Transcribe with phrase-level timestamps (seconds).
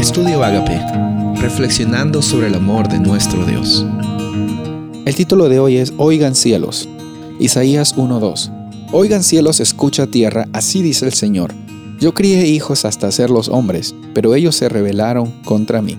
[0.00, 0.80] Estudio Agape,
[1.42, 3.84] reflexionando sobre el amor de nuestro Dios.
[5.04, 6.88] El título de hoy es Oigan cielos,
[7.38, 8.50] Isaías 1.2.
[8.92, 11.52] Oigan cielos, escucha tierra, así dice el Señor.
[12.00, 15.98] Yo crié hijos hasta hacerlos hombres, pero ellos se rebelaron contra mí.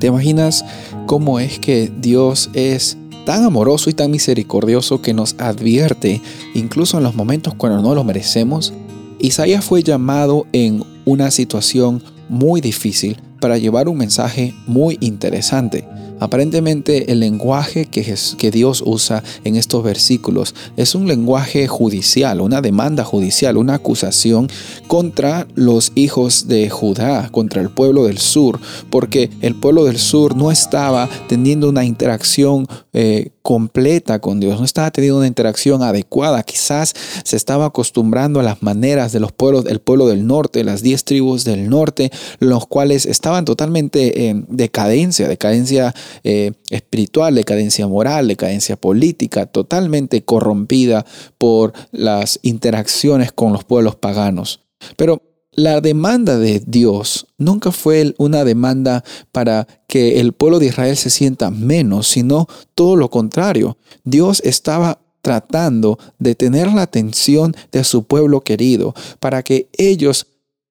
[0.00, 0.64] ¿Te imaginas
[1.06, 6.20] cómo es que Dios es tan amoroso y tan misericordioso que nos advierte,
[6.54, 8.72] incluso en los momentos cuando no lo merecemos?
[9.20, 15.86] Isaías fue llamado en una situación muy difícil para llevar un mensaje muy interesante.
[16.20, 18.04] Aparentemente el lenguaje que,
[18.50, 24.48] Dios usa en estos versículos es un lenguaje judicial, una demanda judicial, una acusación
[24.86, 28.60] contra los hijos de Judá, contra el pueblo del sur,
[28.90, 34.64] porque el pueblo del sur no estaba teniendo una interacción eh, completa con Dios, no
[34.64, 39.64] estaba teniendo una interacción adecuada, quizás se estaba acostumbrando a las maneras de los pueblos,
[39.64, 45.28] del pueblo del norte, las diez tribus del norte, los cuales estaban totalmente en decadencia,
[45.28, 51.04] decadencia eh, espiritual, decadencia moral, decadencia política, totalmente corrompida
[51.38, 54.60] por las interacciones con los pueblos paganos.
[54.96, 60.96] Pero la demanda de Dios nunca fue una demanda para que el pueblo de Israel
[60.96, 63.76] se sienta menos, sino todo lo contrario.
[64.02, 70.26] Dios estaba tratando de tener la atención de su pueblo querido para que ellos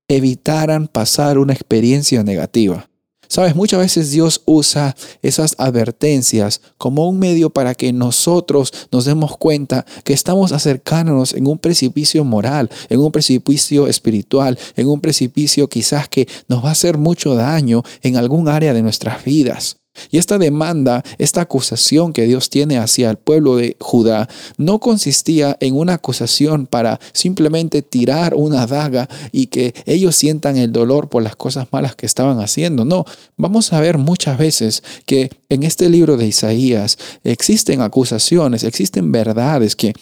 [0.07, 2.89] evitaran pasar una experiencia negativa.
[3.33, 9.37] Sabes, muchas veces Dios usa esas advertencias como un medio para que nosotros nos demos
[9.37, 15.67] cuenta que estamos acercándonos en un precipicio moral, en un precipicio espiritual, en un precipicio
[15.67, 19.77] quizás que nos va a hacer mucho daño en algún área de nuestras vidas.
[20.11, 24.27] Y esta demanda, esta acusación que Dios tiene hacia el pueblo de Judá,
[24.57, 30.71] no consistía en una acusación para simplemente tirar una daga y que ellos sientan el
[30.71, 32.85] dolor por las cosas malas que estaban haciendo.
[32.85, 33.05] No,
[33.37, 39.75] vamos a ver muchas veces que en este libro de Isaías existen acusaciones, existen verdades
[39.75, 39.93] que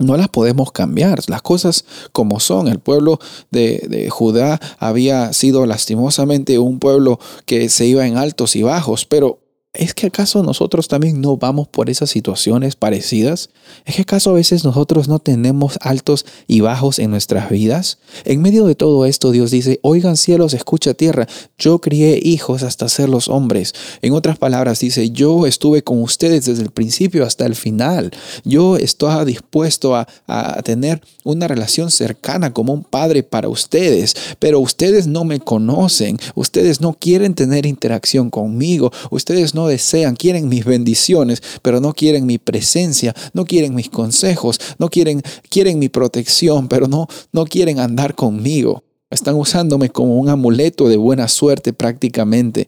[0.00, 1.20] no las podemos cambiar.
[1.28, 2.68] Las cosas como son.
[2.68, 8.62] El pueblo de, Judá había sido lastimosamente un pueblo que se iba en altos y
[8.62, 9.39] bajos, pero
[9.72, 13.50] ¿Es que acaso nosotros también no vamos por esas situaciones parecidas?
[13.84, 17.98] ¿Es que acaso a veces nosotros no tenemos altos y bajos en nuestras vidas?
[18.24, 22.88] En medio de todo esto Dios dice, oigan cielos, escucha tierra, yo crié hijos hasta
[22.88, 23.72] ser los hombres.
[24.02, 28.10] En otras palabras dice, yo estuve con ustedes desde el principio hasta el final.
[28.42, 34.58] Yo estaba dispuesto a, a tener una relación cercana como un padre para ustedes, pero
[34.58, 40.64] ustedes no me conocen, ustedes no quieren tener interacción conmigo, ustedes no desean, quieren mis
[40.64, 46.68] bendiciones, pero no quieren mi presencia, no quieren mis consejos, no quieren, quieren mi protección,
[46.68, 48.84] pero no, no quieren andar conmigo.
[49.10, 52.66] Están usándome como un amuleto de buena suerte prácticamente.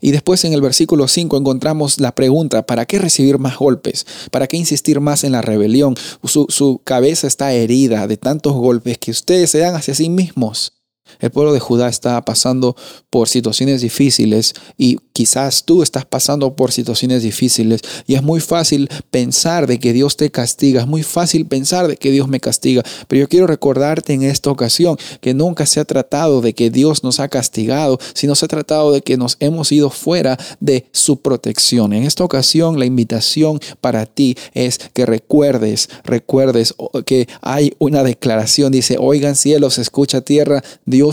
[0.00, 4.06] Y después en el versículo 5 encontramos la pregunta, ¿para qué recibir más golpes?
[4.30, 5.94] ¿Para qué insistir más en la rebelión?
[6.24, 10.73] Su, su cabeza está herida de tantos golpes que ustedes se dan hacia sí mismos.
[11.20, 12.76] El pueblo de Judá está pasando
[13.10, 18.88] por situaciones difíciles y quizás tú estás pasando por situaciones difíciles y es muy fácil
[19.10, 22.82] pensar de que Dios te castiga, es muy fácil pensar de que Dios me castiga,
[23.06, 27.04] pero yo quiero recordarte en esta ocasión que nunca se ha tratado de que Dios
[27.04, 31.20] nos ha castigado, sino se ha tratado de que nos hemos ido fuera de su
[31.20, 31.92] protección.
[31.92, 36.74] En esta ocasión la invitación para ti es que recuerdes, recuerdes
[37.06, 40.62] que hay una declaración, dice, oigan cielos, escucha tierra,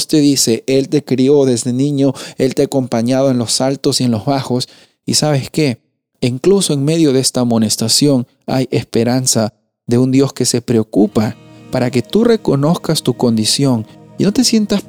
[0.07, 4.05] te dice, Él te crió desde niño, Él te ha acompañado en los altos y
[4.05, 4.69] en los bajos.
[5.05, 5.79] Y sabes qué,
[6.21, 9.53] incluso en medio de esta amonestación hay esperanza
[9.87, 11.35] de un Dios que se preocupa
[11.71, 13.85] para que tú reconozcas tu condición
[14.17, 14.83] y no te sientas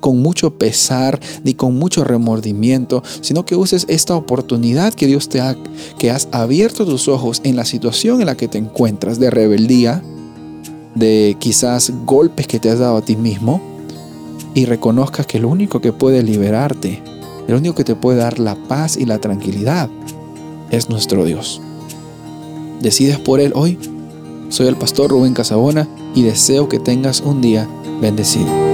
[0.00, 5.40] con mucho pesar ni con mucho remordimiento, sino que uses esta oportunidad que Dios te
[5.40, 5.56] ha,
[5.98, 10.02] que has abierto tus ojos en la situación en la que te encuentras de rebeldía,
[10.94, 13.71] de quizás golpes que te has dado a ti mismo,
[14.54, 17.02] y reconozcas que lo único que puede liberarte,
[17.46, 19.88] lo único que te puede dar la paz y la tranquilidad
[20.70, 21.60] es nuestro Dios.
[22.80, 23.78] ¿Decides por Él hoy?
[24.48, 27.68] Soy el pastor Rubén Casabona y deseo que tengas un día
[28.00, 28.71] bendecido.